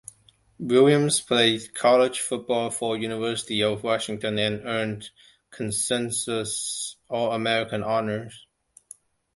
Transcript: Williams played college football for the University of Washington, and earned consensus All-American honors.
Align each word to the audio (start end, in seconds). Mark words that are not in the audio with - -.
Williams 0.57 1.21
played 1.21 1.75
college 1.75 2.21
football 2.21 2.71
for 2.71 2.95
the 2.95 3.03
University 3.03 3.61
of 3.61 3.83
Washington, 3.83 4.39
and 4.39 4.65
earned 4.65 5.11
consensus 5.51 6.95
All-American 7.07 7.83
honors. 7.83 8.47